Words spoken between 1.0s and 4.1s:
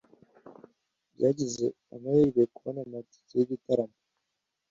Byagize amahirwe kubona amatike yigitaramo.